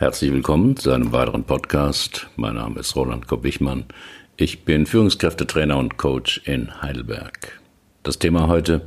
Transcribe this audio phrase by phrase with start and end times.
[0.00, 2.28] Herzlich willkommen zu einem weiteren Podcast.
[2.36, 3.86] Mein Name ist Roland Kopp-Wichmann.
[4.36, 7.60] Ich bin Führungskräftetrainer und Coach in Heidelberg.
[8.04, 8.82] Das Thema heute: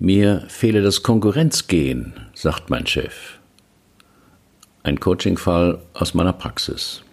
[0.00, 3.38] Mir fehle das Konkurrenzgehen, sagt mein Chef.
[4.82, 7.04] Ein Coachingfall aus meiner Praxis.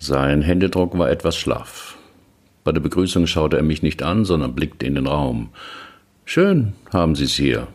[0.00, 1.96] Sein Händedruck war etwas schlaff.
[2.64, 5.50] Bei der Begrüßung schaute er mich nicht an, sondern blickte in den Raum.
[6.24, 7.68] Schön haben Sie es hier,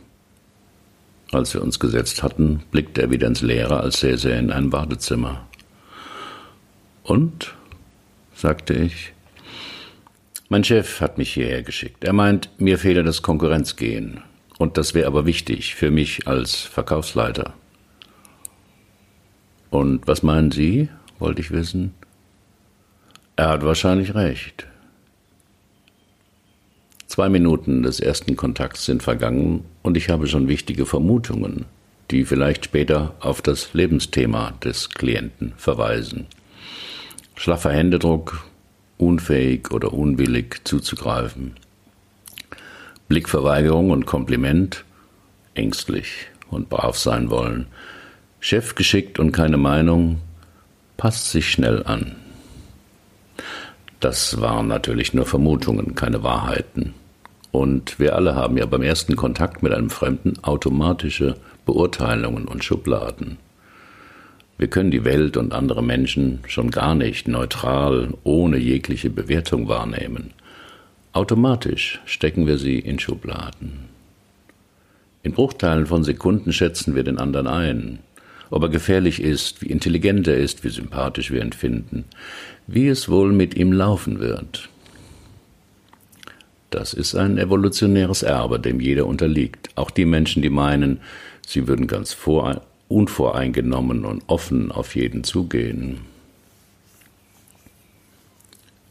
[1.32, 4.70] als wir uns gesetzt hatten, blickte er wieder ins Leere, als säße er in ein
[4.70, 5.46] Badezimmer.
[7.04, 7.54] Und?
[8.34, 9.14] sagte ich.
[10.50, 12.04] Mein Chef hat mich hierher geschickt.
[12.04, 14.22] Er meint, mir fehle das Konkurrenzgehen.
[14.58, 17.54] Und das wäre aber wichtig für mich als Verkaufsleiter.
[19.70, 20.90] Und was meinen Sie?
[21.20, 21.94] wollte ich wissen.
[23.36, 24.68] Er hat wahrscheinlich recht.
[27.18, 31.66] Zwei Minuten des ersten Kontakts sind vergangen und ich habe schon wichtige Vermutungen,
[32.12, 36.28] die vielleicht später auf das Lebensthema des Klienten verweisen.
[37.34, 38.46] Schlaffer Händedruck,
[39.00, 41.56] unfähig oder unwillig zuzugreifen.
[43.08, 44.86] Blickverweigerung und Kompliment,
[45.56, 47.66] ängstlich und brav sein wollen.
[48.40, 50.22] Chef geschickt und keine Meinung,
[50.98, 52.16] passt sich schnell an.
[54.02, 56.94] Das waren natürlich nur Vermutungen, keine Wahrheiten.
[57.52, 63.38] Und wir alle haben ja beim ersten Kontakt mit einem Fremden automatische Beurteilungen und Schubladen.
[64.58, 70.32] Wir können die Welt und andere Menschen schon gar nicht neutral, ohne jegliche Bewertung wahrnehmen.
[71.14, 73.86] Automatisch stecken wir sie in Schubladen.
[75.24, 78.00] In Bruchteilen von Sekunden schätzen wir den anderen ein
[78.50, 82.06] ob er gefährlich ist, wie intelligent er ist, wie sympathisch wir ihn finden,
[82.66, 84.70] wie es wohl mit ihm laufen wird.
[86.70, 89.70] Das ist ein evolutionäres Erbe, dem jeder unterliegt.
[89.76, 91.00] Auch die Menschen, die meinen,
[91.46, 96.00] sie würden ganz vor, unvoreingenommen und offen auf jeden zugehen.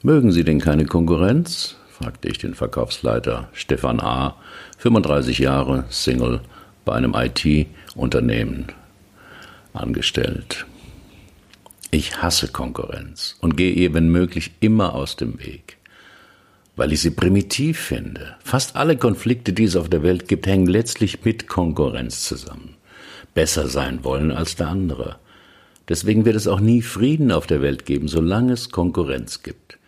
[0.02, 1.76] Mögen Sie denn keine Konkurrenz?
[1.88, 4.36] fragte ich den Verkaufsleiter Stefan A.,
[4.78, 6.40] 35 Jahre, Single,
[6.84, 8.66] bei einem IT-Unternehmen
[9.72, 10.66] angestellt.
[11.90, 15.75] Ich hasse Konkurrenz und gehe ihr, wenn möglich, immer aus dem Weg,
[16.76, 18.36] weil ich sie primitiv finde.
[18.44, 22.74] Fast alle Konflikte, die es auf der Welt gibt, hängen letztlich mit Konkurrenz zusammen.
[23.34, 25.16] Besser sein wollen als der andere.
[25.88, 29.78] Deswegen wird es auch nie Frieden auf der Welt geben, solange es Konkurrenz gibt.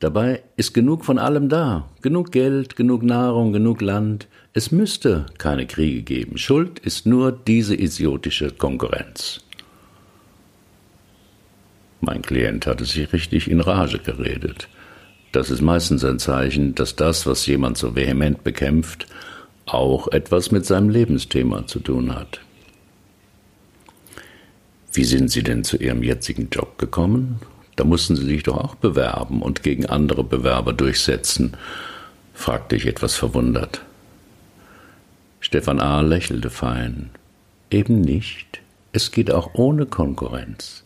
[0.00, 1.88] Dabei ist genug von allem da.
[2.02, 4.28] Genug Geld, genug Nahrung, genug Land.
[4.52, 6.38] Es müsste keine Kriege geben.
[6.38, 9.40] Schuld ist nur diese idiotische Konkurrenz.
[12.00, 14.68] Mein Klient hatte sich richtig in Rage geredet.
[15.32, 19.06] Das ist meistens ein Zeichen, dass das, was jemand so vehement bekämpft,
[19.66, 22.40] auch etwas mit seinem Lebensthema zu tun hat.
[24.92, 27.40] Wie sind Sie denn zu Ihrem jetzigen Job gekommen?
[27.76, 31.56] Da mussten Sie sich doch auch bewerben und gegen andere Bewerber durchsetzen,
[32.32, 33.82] fragte ich etwas verwundert.
[35.40, 36.00] Stefan A.
[36.00, 37.10] lächelte fein.
[37.70, 38.60] Eben nicht.
[38.92, 40.84] Es geht auch ohne Konkurrenz.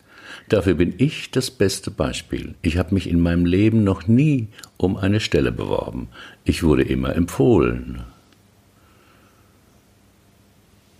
[0.53, 2.53] Dafür bin ich das beste Beispiel.
[2.61, 6.09] Ich habe mich in meinem Leben noch nie um eine Stelle beworben.
[6.45, 8.03] Ich wurde immer empfohlen.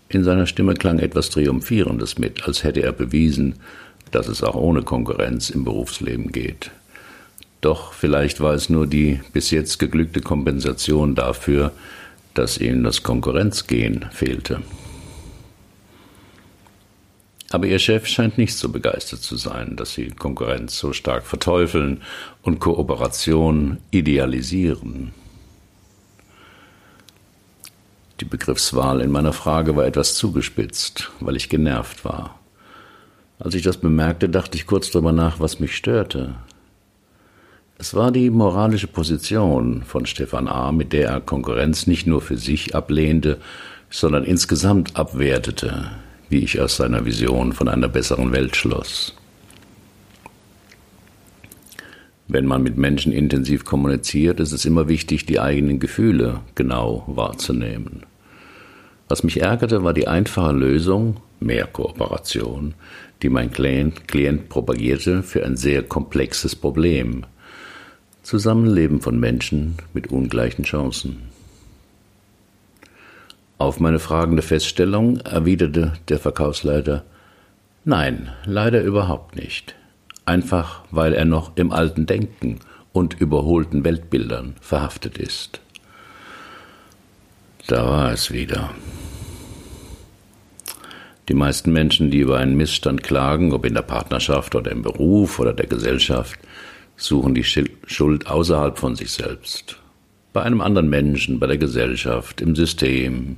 [0.09, 3.57] In seiner Stimme klang etwas Triumphierendes mit, als hätte er bewiesen,
[4.09, 6.71] dass es auch ohne Konkurrenz im Berufsleben geht.
[7.61, 11.73] Doch vielleicht war es nur die bis jetzt geglückte Kompensation dafür,
[12.33, 14.63] dass ihm das Konkurrenzgehen fehlte.
[17.53, 22.01] Aber ihr Chef scheint nicht so begeistert zu sein, dass sie Konkurrenz so stark verteufeln
[22.41, 25.13] und Kooperation idealisieren.
[28.19, 32.39] Die Begriffswahl in meiner Frage war etwas zugespitzt, weil ich genervt war.
[33.37, 36.33] Als ich das bemerkte, dachte ich kurz darüber nach, was mich störte.
[37.77, 42.37] Es war die moralische Position von Stefan A., mit der er Konkurrenz nicht nur für
[42.37, 43.39] sich ablehnte,
[43.91, 45.91] sondern insgesamt abwertete,
[46.33, 49.15] wie ich aus seiner Vision von einer besseren Welt schloss.
[52.27, 58.01] Wenn man mit Menschen intensiv kommuniziert, ist es immer wichtig, die eigenen Gefühle genau wahrzunehmen.
[59.07, 62.73] Was mich ärgerte, war die einfache Lösung, mehr Kooperation,
[63.21, 67.27] die mein Klient, Klient propagierte für ein sehr komplexes Problem.
[68.23, 71.32] Zusammenleben von Menschen mit ungleichen Chancen.
[73.63, 77.05] Auf meine fragende Feststellung erwiderte der Verkaufsleiter
[77.85, 79.73] Nein, leider überhaupt nicht.
[80.25, 82.59] Einfach weil er noch im alten Denken
[82.91, 85.61] und überholten Weltbildern verhaftet ist.
[87.67, 88.71] Da war es wieder.
[91.29, 95.39] Die meisten Menschen, die über einen Missstand klagen, ob in der Partnerschaft oder im Beruf
[95.39, 96.37] oder der Gesellschaft,
[96.97, 99.77] suchen die Schuld außerhalb von sich selbst.
[100.33, 103.37] Bei einem anderen Menschen, bei der Gesellschaft, im System.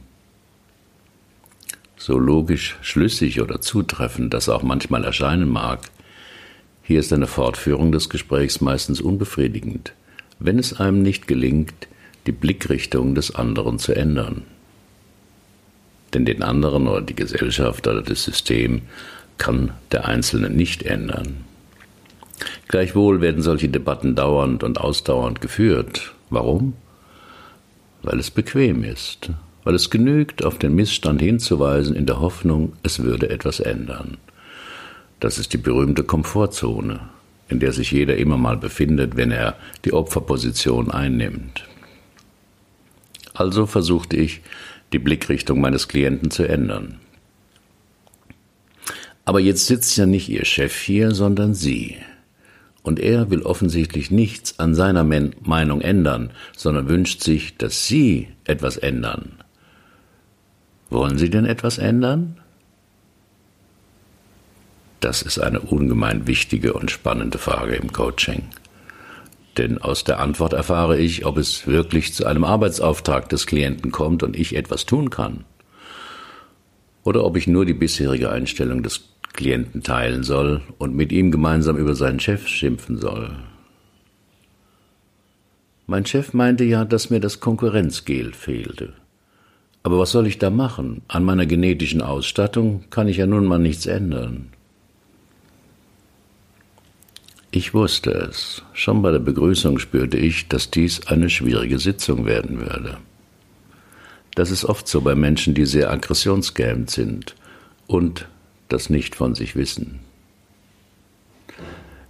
[2.05, 5.79] So logisch, schlüssig oder zutreffend das auch manchmal erscheinen mag,
[6.83, 9.93] hier ist eine Fortführung des Gesprächs meistens unbefriedigend,
[10.37, 11.87] wenn es einem nicht gelingt,
[12.27, 14.43] die Blickrichtung des anderen zu ändern
[16.15, 18.83] denn den anderen oder die Gesellschaft oder das System
[19.37, 21.43] kann der Einzelne nicht ändern.
[22.69, 26.13] Gleichwohl werden solche Debatten dauernd und ausdauernd geführt.
[26.29, 26.73] Warum?
[28.01, 29.29] Weil es bequem ist,
[29.65, 34.17] weil es genügt, auf den Missstand hinzuweisen in der Hoffnung, es würde etwas ändern.
[35.19, 36.99] Das ist die berühmte Komfortzone,
[37.49, 41.65] in der sich jeder immer mal befindet, wenn er die Opferposition einnimmt.
[43.33, 44.41] Also versuchte ich,
[44.93, 46.99] die Blickrichtung meines Klienten zu ändern.
[49.25, 51.97] Aber jetzt sitzt ja nicht Ihr Chef hier, sondern Sie.
[52.83, 58.77] Und er will offensichtlich nichts an seiner Meinung ändern, sondern wünscht sich, dass Sie etwas
[58.77, 59.39] ändern.
[60.89, 62.37] Wollen Sie denn etwas ändern?
[64.99, 68.43] Das ist eine ungemein wichtige und spannende Frage im Coaching.
[69.57, 74.23] Denn aus der Antwort erfahre ich, ob es wirklich zu einem Arbeitsauftrag des Klienten kommt
[74.23, 75.45] und ich etwas tun kann.
[77.03, 81.77] Oder ob ich nur die bisherige Einstellung des Klienten teilen soll und mit ihm gemeinsam
[81.77, 83.35] über seinen Chef schimpfen soll.
[85.87, 88.93] Mein Chef meinte ja, dass mir das Konkurrenzgel fehlte.
[89.85, 91.03] Aber was soll ich da machen?
[91.07, 94.47] An meiner genetischen Ausstattung kann ich ja nun mal nichts ändern.
[97.51, 98.63] Ich wusste es.
[98.73, 102.97] Schon bei der Begrüßung spürte ich, dass dies eine schwierige Sitzung werden würde.
[104.33, 107.35] Das ist oft so bei Menschen, die sehr aggressionsgehemmt sind
[107.85, 108.27] und
[108.69, 109.99] das nicht von sich wissen.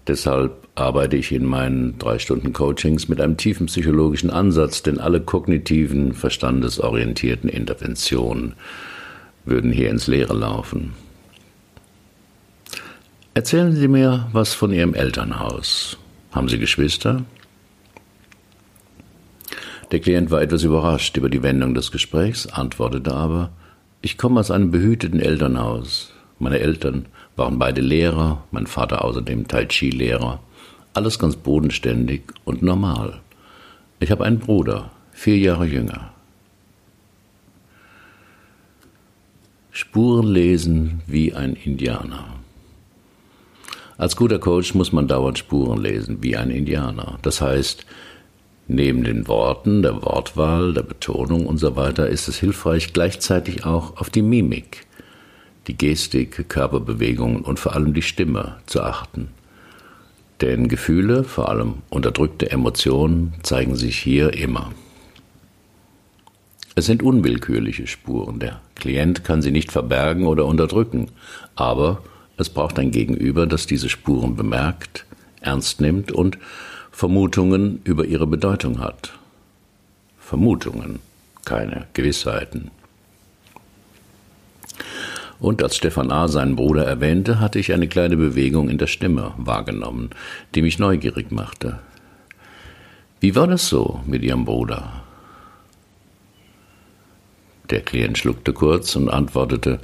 [0.08, 5.20] Deshalb arbeite ich in meinen drei Stunden Coachings mit einem tiefen psychologischen Ansatz, denn alle
[5.20, 8.54] kognitiven, verstandesorientierten Interventionen
[9.46, 10.94] würden hier ins Leere laufen.
[13.34, 15.98] Erzählen Sie mir was von Ihrem Elternhaus.
[16.32, 17.26] Haben Sie Geschwister?
[19.92, 23.52] Der Klient war etwas überrascht über die Wendung des Gesprächs, antwortete aber,
[24.02, 26.15] ich komme aus einem behüteten Elternhaus.
[26.40, 27.06] Meine Eltern
[27.36, 30.40] waren beide Lehrer, mein Vater außerdem Tai Chi-Lehrer.
[30.94, 33.22] Alles ganz bodenständig und normal.
[34.00, 36.12] Ich habe einen Bruder, vier Jahre jünger.
[39.72, 42.26] Spuren lesen wie ein Indianer.
[43.98, 47.18] Als guter Coach muss man dauernd Spuren lesen, wie ein Indianer.
[47.22, 47.86] Das heißt,
[48.68, 54.10] neben den Worten, der Wortwahl, der Betonung und so ist es hilfreich, gleichzeitig auch auf
[54.10, 54.86] die Mimik,
[55.68, 59.30] die Gestik, Körperbewegungen und vor allem die Stimme zu achten.
[60.42, 64.72] Denn Gefühle, vor allem unterdrückte Emotionen, zeigen sich hier immer.
[66.76, 68.40] Es sind unwillkürliche Spuren.
[68.40, 71.08] Der Klient kann sie nicht verbergen oder unterdrücken,
[71.56, 72.02] aber
[72.38, 75.06] es braucht ein Gegenüber, das diese Spuren bemerkt,
[75.40, 76.38] ernst nimmt und
[76.92, 79.14] Vermutungen über ihre Bedeutung hat.
[80.20, 81.00] Vermutungen,
[81.46, 82.72] keine Gewissheiten.
[85.46, 86.28] Und als Stefan A.
[86.28, 90.10] seinen Bruder erwähnte, hatte ich eine kleine Bewegung in der Stimme wahrgenommen,
[90.56, 91.78] die mich neugierig machte.
[93.20, 95.04] Wie war das so mit Ihrem Bruder?
[97.70, 99.82] Der Klient schluckte kurz und antwortete,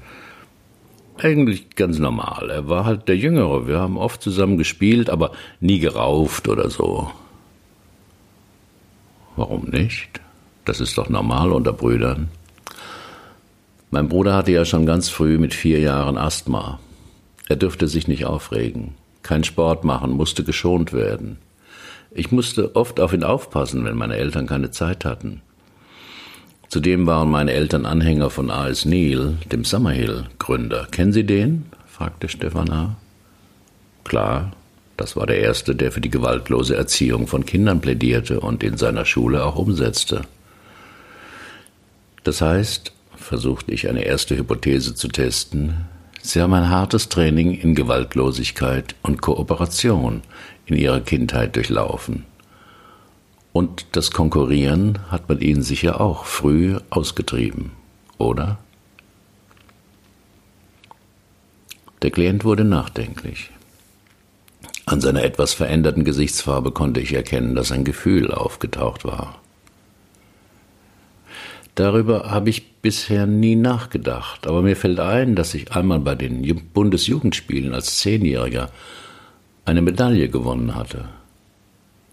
[1.19, 2.49] eigentlich ganz normal.
[2.49, 3.67] Er war halt der Jüngere.
[3.67, 7.11] Wir haben oft zusammen gespielt, aber nie gerauft oder so.
[9.35, 10.21] Warum nicht?
[10.65, 12.29] Das ist doch normal unter Brüdern.
[13.93, 16.79] Mein Bruder hatte ja schon ganz früh mit vier Jahren Asthma.
[17.49, 21.37] Er dürfte sich nicht aufregen, kein Sport machen, musste geschont werden.
[22.09, 25.41] Ich musste oft auf ihn aufpassen, wenn meine Eltern keine Zeit hatten.
[26.69, 28.85] Zudem waren meine Eltern Anhänger von A.S.
[28.85, 30.87] Neil, dem Summerhill-Gründer.
[30.89, 31.65] Kennen Sie den?
[31.85, 32.95] fragte Stefan A.
[34.05, 34.53] Klar,
[34.95, 39.03] das war der Erste, der für die gewaltlose Erziehung von Kindern plädierte und in seiner
[39.03, 40.21] Schule auch umsetzte.
[42.23, 45.85] Das heißt, versuchte ich eine erste Hypothese zu testen,
[46.23, 50.21] Sie haben ein hartes Training in Gewaltlosigkeit und Kooperation
[50.67, 52.25] in Ihrer Kindheit durchlaufen.
[53.53, 57.71] Und das Konkurrieren hat man ihnen sicher auch früh ausgetrieben,
[58.17, 58.59] oder?
[62.01, 63.49] Der Klient wurde nachdenklich.
[64.85, 69.41] An seiner etwas veränderten Gesichtsfarbe konnte ich erkennen, dass ein Gefühl aufgetaucht war.
[71.81, 76.43] Darüber habe ich bisher nie nachgedacht, aber mir fällt ein, dass ich einmal bei den
[76.75, 78.69] Bundesjugendspielen als Zehnjähriger
[79.65, 81.05] eine Medaille gewonnen hatte.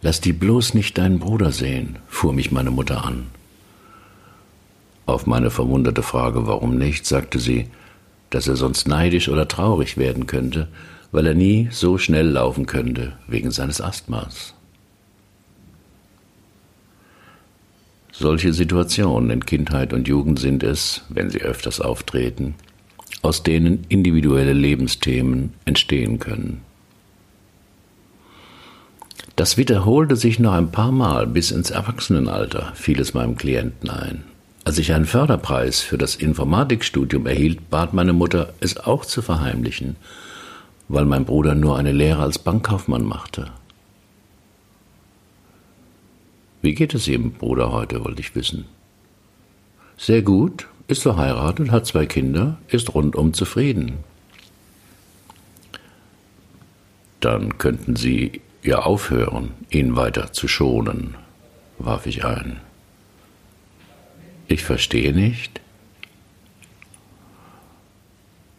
[0.00, 3.26] Lass die bloß nicht deinen Bruder sehen, fuhr mich meine Mutter an.
[5.04, 7.66] Auf meine verwunderte Frage, warum nicht, sagte sie,
[8.30, 10.68] dass er sonst neidisch oder traurig werden könnte,
[11.12, 14.54] weil er nie so schnell laufen könnte wegen seines Asthmas.
[18.20, 22.56] Solche Situationen in Kindheit und Jugend sind es, wenn sie öfters auftreten,
[23.22, 26.62] aus denen individuelle Lebensthemen entstehen können.
[29.36, 34.24] Das wiederholte sich noch ein paar Mal bis ins Erwachsenenalter, fiel es meinem Klienten ein.
[34.64, 39.94] Als ich einen Förderpreis für das Informatikstudium erhielt, bat meine Mutter, es auch zu verheimlichen,
[40.88, 43.52] weil mein Bruder nur eine Lehre als Bankkaufmann machte.
[46.60, 48.64] Wie geht es Ihrem Bruder heute, wollte ich wissen.
[49.96, 53.98] Sehr gut, ist verheiratet, hat zwei Kinder, ist rundum zufrieden.
[57.20, 61.14] Dann könnten Sie ja aufhören, ihn weiter zu schonen,
[61.78, 62.60] warf ich ein.
[64.46, 65.60] Ich verstehe nicht.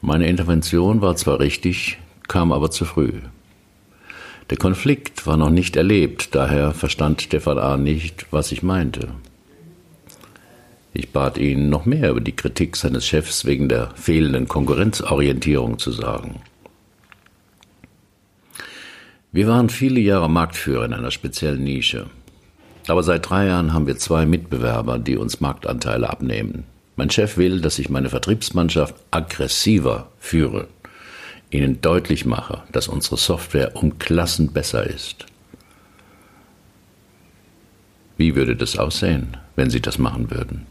[0.01, 3.21] Meine Intervention war zwar richtig, kam aber zu früh.
[4.49, 7.77] Der Konflikt war noch nicht erlebt, daher verstand Stefan A.
[7.77, 9.09] nicht, was ich meinte.
[10.91, 15.91] Ich bat ihn, noch mehr über die Kritik seines Chefs wegen der fehlenden Konkurrenzorientierung zu
[15.91, 16.41] sagen.
[19.31, 22.07] Wir waren viele Jahre Marktführer in einer speziellen Nische.
[22.87, 26.63] Aber seit drei Jahren haben wir zwei Mitbewerber, die uns Marktanteile abnehmen.
[26.95, 30.67] Mein Chef will, dass ich meine Vertriebsmannschaft aggressiver führe,
[31.51, 35.25] ihnen deutlich mache, dass unsere Software um Klassen besser ist.
[38.17, 40.65] Wie würde das aussehen, wenn Sie das machen würden?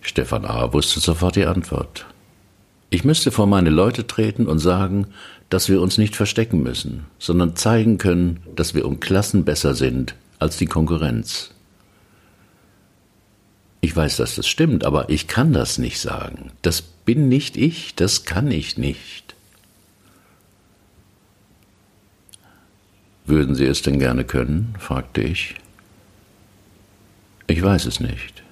[0.00, 0.72] Stefan A.
[0.72, 2.06] wusste sofort die Antwort.
[2.90, 5.06] Ich müsste vor meine Leute treten und sagen,
[5.48, 10.16] dass wir uns nicht verstecken müssen, sondern zeigen können, dass wir um Klassen besser sind
[10.38, 11.52] als die Konkurrenz.
[13.80, 16.50] Ich weiß, dass das stimmt, aber ich kann das nicht sagen.
[16.62, 19.34] Das bin nicht ich, das kann ich nicht.
[23.26, 24.76] Würden Sie es denn gerne können?
[24.78, 25.56] fragte ich.
[27.48, 28.44] Ich weiß es nicht.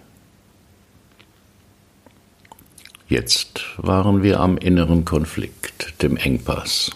[3.06, 6.90] Jetzt waren wir am inneren Konflikt, dem Engpass,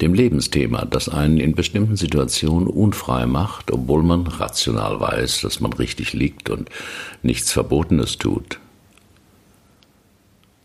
[0.00, 5.72] dem Lebensthema, das einen in bestimmten Situationen unfrei macht, obwohl man rational weiß, dass man
[5.72, 6.68] richtig liegt und
[7.22, 8.58] nichts Verbotenes tut.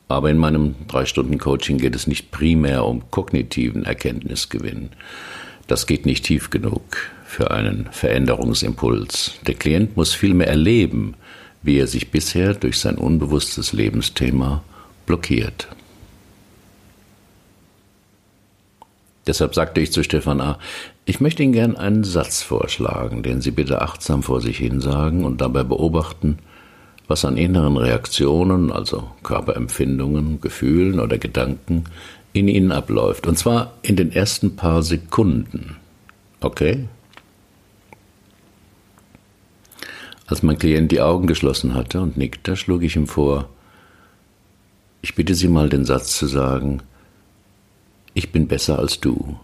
[0.08, 4.90] Aber in meinem Drei-Stunden-Coaching geht es nicht primär um kognitiven Erkenntnisgewinn.
[5.68, 6.82] Das geht nicht tief genug
[7.26, 9.34] für einen Veränderungsimpuls.
[9.46, 11.16] Der Klient muss vielmehr erleben,
[11.62, 14.64] wie er sich bisher durch sein unbewusstes Lebensthema
[15.06, 15.68] blockiert.
[19.28, 20.58] Deshalb sagte ich zu Stefan A.,
[21.06, 25.42] ich möchte Ihnen gern einen Satz vorschlagen, den Sie bitte achtsam vor sich hinsagen und
[25.42, 26.40] dabei beobachten,
[27.08, 31.86] was an inneren Reaktionen, also Körperempfindungen, Gefühlen oder Gedanken
[32.34, 33.28] in Ihnen abläuft.
[33.28, 35.78] Und zwar in den ersten paar Sekunden.
[36.42, 36.88] Okay?
[40.28, 43.50] Als mein Klient die Augen geschlossen hatte und nickte, schlug ich ihm vor,
[45.02, 46.82] ich bitte Sie mal den Satz zu sagen,
[48.14, 49.38] ich bin besser als du.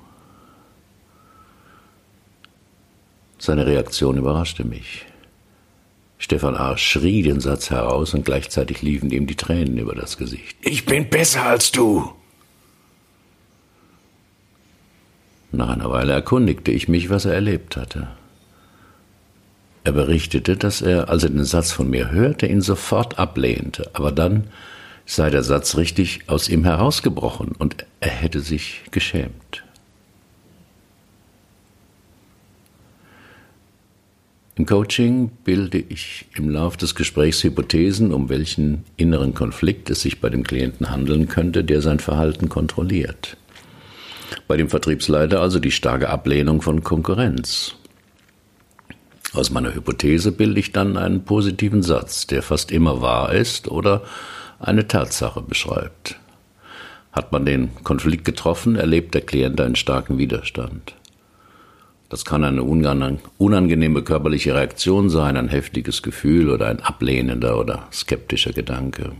[3.37, 5.05] Seine Reaktion überraschte mich.
[6.23, 6.77] Stefan A.
[6.77, 10.55] schrie den Satz heraus und gleichzeitig liefen ihm die Tränen über das Gesicht.
[10.61, 12.13] Ich bin besser als du.
[15.51, 18.07] Nach einer Weile erkundigte ich mich, was er erlebt hatte.
[19.83, 24.13] Er berichtete, dass er, als er den Satz von mir hörte, ihn sofort ablehnte, aber
[24.13, 24.47] dann
[25.05, 29.65] sei der Satz richtig aus ihm herausgebrochen und er hätte sich geschämt.
[34.55, 40.21] Im Coaching bilde ich im Lauf des Gesprächs Hypothesen, um welchen inneren Konflikt es sich
[40.21, 43.35] bei dem Klienten handeln könnte, der sein Verhalten kontrolliert.
[44.47, 47.75] Bei dem Vertriebsleiter also die starke Ablehnung von Konkurrenz.
[49.33, 54.03] Aus meiner Hypothese bilde ich dann einen positiven Satz, der fast immer wahr ist oder
[54.59, 56.19] eine Tatsache beschreibt.
[57.11, 60.93] Hat man den Konflikt getroffen, erlebt der Klient einen starken Widerstand.
[62.13, 68.53] Das kann eine unangenehme körperliche Reaktion sein, ein heftiges Gefühl oder ein ablehnender oder skeptischer
[68.53, 69.13] Gedanke.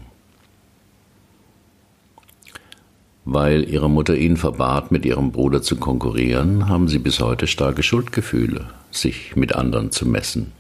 [3.26, 7.82] Weil ihre Mutter ihnen verbat, mit ihrem Bruder zu konkurrieren, haben sie bis heute starke
[7.82, 10.52] Schuldgefühle, sich mit anderen zu messen.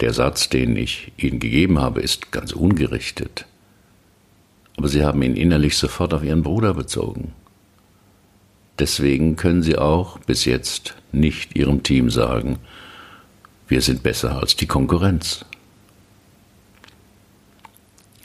[0.00, 3.44] Der Satz, den ich Ihnen gegeben habe, ist ganz ungerichtet.
[4.78, 7.34] Aber Sie haben ihn innerlich sofort auf Ihren Bruder bezogen.
[8.78, 12.58] Deswegen können Sie auch bis jetzt nicht Ihrem Team sagen,
[13.68, 15.44] wir sind besser als die Konkurrenz.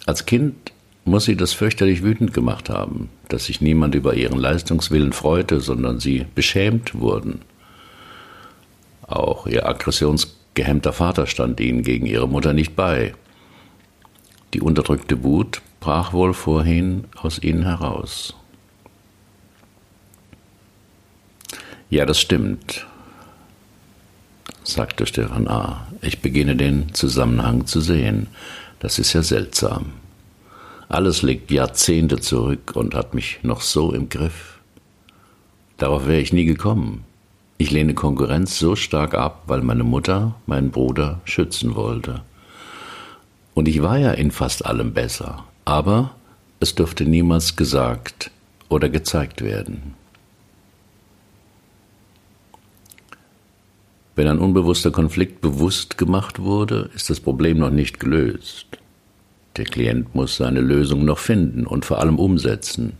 [0.05, 0.71] Als Kind
[1.03, 5.99] muss sie das fürchterlich wütend gemacht haben, dass sich niemand über ihren Leistungswillen freute, sondern
[5.99, 7.41] sie beschämt wurden.
[9.01, 13.13] Auch ihr aggressionsgehemmter Vater stand ihnen gegen ihre Mutter nicht bei.
[14.53, 18.36] Die unterdrückte Wut brach wohl vorhin aus ihnen heraus.
[21.89, 22.85] Ja, das stimmt,
[24.63, 25.87] sagte Stefan A.
[26.01, 28.27] Ich beginne den Zusammenhang zu sehen.
[28.79, 29.93] Das ist ja seltsam.
[30.89, 34.59] Alles liegt Jahrzehnte zurück und hat mich noch so im Griff.
[35.77, 37.05] Darauf wäre ich nie gekommen.
[37.57, 42.21] Ich lehne Konkurrenz so stark ab, weil meine Mutter meinen Bruder schützen wollte.
[43.53, 46.11] Und ich war ja in fast allem besser, aber
[46.59, 48.29] es durfte niemals gesagt
[48.69, 49.95] oder gezeigt werden.
[54.17, 58.65] Wenn ein unbewusster Konflikt bewusst gemacht wurde, ist das Problem noch nicht gelöst.
[59.57, 62.93] Der Klient muss seine Lösung noch finden und vor allem umsetzen.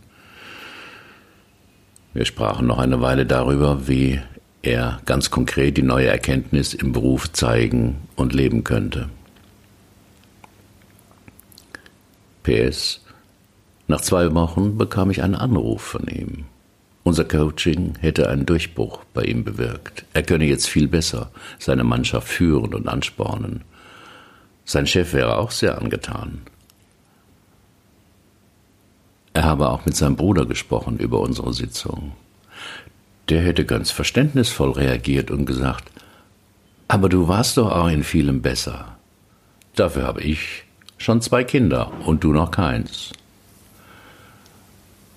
[2.14, 4.20] Wir sprachen noch eine Weile darüber, wie
[4.62, 9.08] er ganz konkret die neue Erkenntnis im Beruf zeigen und leben könnte.
[12.44, 13.04] PS.
[13.88, 16.44] Nach zwei Wochen bekam ich einen Anruf von ihm.
[17.08, 20.04] Unser Coaching hätte einen Durchbruch bei ihm bewirkt.
[20.12, 23.62] Er könne jetzt viel besser seine Mannschaft führen und anspornen.
[24.66, 26.42] Sein Chef wäre auch sehr angetan.
[29.32, 32.12] Er habe auch mit seinem Bruder gesprochen über unsere Sitzung.
[33.30, 35.90] Der hätte ganz verständnisvoll reagiert und gesagt,
[36.88, 38.98] aber du warst doch auch in vielem besser.
[39.76, 40.64] Dafür habe ich
[40.98, 43.12] schon zwei Kinder und du noch keins.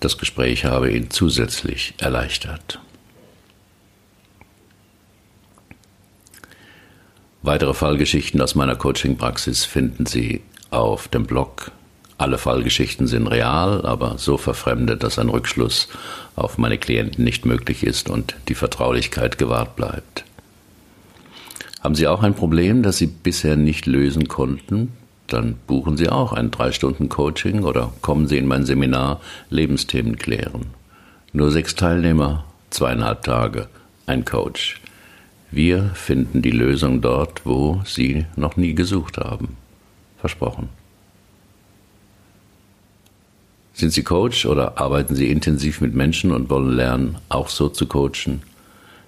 [0.02, 2.80] Das Gespräch habe ihn zusätzlich erleichtert.
[7.42, 11.70] Weitere Fallgeschichten aus meiner Coaching-Praxis finden Sie auf dem Blog.
[12.18, 15.86] Alle Fallgeschichten sind real, aber so verfremdet, dass ein Rückschluss
[16.34, 20.24] auf meine Klienten nicht möglich ist und die Vertraulichkeit gewahrt bleibt.
[21.80, 24.92] Haben Sie auch ein Problem, das Sie bisher nicht lösen konnten?
[25.32, 29.18] Dann buchen Sie auch ein drei Stunden Coaching oder kommen Sie in mein Seminar
[29.48, 30.66] Lebensthemen klären.
[31.32, 33.68] Nur sechs Teilnehmer, zweieinhalb Tage,
[34.04, 34.78] ein Coach.
[35.50, 39.56] Wir finden die Lösung dort, wo Sie noch nie gesucht haben.
[40.18, 40.68] Versprochen.
[43.72, 47.86] Sind Sie Coach oder arbeiten Sie intensiv mit Menschen und wollen lernen, auch so zu
[47.86, 48.42] coachen?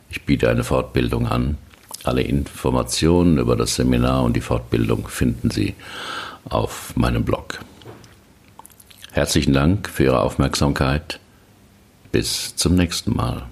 [0.09, 1.59] Ich biete eine Fortbildung an.
[2.05, 5.75] Alle Informationen über das Seminar und die Fortbildung finden Sie
[6.45, 7.61] auf meinem Blog.
[9.11, 11.19] Herzlichen Dank für Ihre Aufmerksamkeit.
[12.12, 13.45] Bis zum nächsten Mal.